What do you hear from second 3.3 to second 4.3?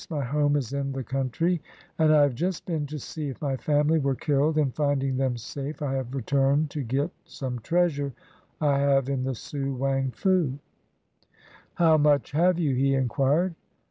my family were